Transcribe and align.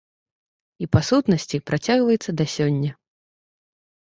І, 0.85 0.87
па 0.95 1.01
сутнасці, 1.09 1.61
працягваецца 1.73 2.31
да 2.41 2.45
сёння. 2.55 2.91